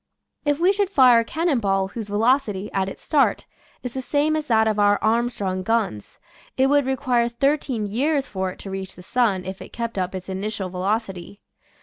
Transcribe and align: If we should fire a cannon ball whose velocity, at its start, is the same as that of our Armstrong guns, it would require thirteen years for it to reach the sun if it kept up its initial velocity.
If 0.45 0.59
we 0.59 0.73
should 0.73 0.89
fire 0.89 1.19
a 1.19 1.23
cannon 1.23 1.59
ball 1.59 1.89
whose 1.89 2.07
velocity, 2.09 2.71
at 2.73 2.89
its 2.89 3.03
start, 3.03 3.45
is 3.83 3.93
the 3.93 4.01
same 4.01 4.35
as 4.35 4.47
that 4.47 4.67
of 4.67 4.79
our 4.79 4.97
Armstrong 4.99 5.61
guns, 5.61 6.17
it 6.57 6.65
would 6.71 6.87
require 6.87 7.29
thirteen 7.29 7.85
years 7.85 8.25
for 8.25 8.49
it 8.49 8.57
to 8.61 8.71
reach 8.71 8.95
the 8.95 9.03
sun 9.03 9.45
if 9.45 9.61
it 9.61 9.71
kept 9.73 9.99
up 9.99 10.15
its 10.15 10.27
initial 10.27 10.69
velocity. 10.69 11.43